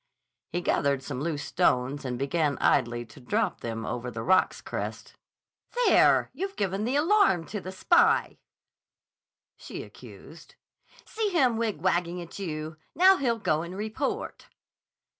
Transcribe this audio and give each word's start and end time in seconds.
He 0.51 0.61
gathered 0.61 1.03
some 1.03 1.21
loose 1.21 1.43
stones 1.43 2.05
and 2.05 2.17
began 2.17 2.57
idly 2.57 3.05
to 3.05 3.19
drop 3.19 3.61
them 3.61 3.85
over 3.85 4.09
the 4.09 4.23
rock's 4.23 4.59
crest. 4.59 5.15
"There! 5.85 6.31
You've 6.33 6.55
given 6.55 6.85
the 6.85 6.95
alarm 6.95 7.45
to 7.45 7.61
the 7.61 7.71
spy," 7.71 8.39
she 9.57 9.83
accused. 9.83 10.55
"See 11.05 11.29
him 11.29 11.55
wigwagging 11.55 12.19
at 12.19 12.39
you! 12.39 12.77
Now 12.95 13.17
he'll 13.17 13.37
go 13.37 13.61
and 13.61 13.77
report." 13.77 14.47